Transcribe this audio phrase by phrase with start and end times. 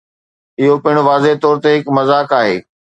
[0.59, 2.57] اهو پڻ واضح طور تي هڪ مذاق آهي.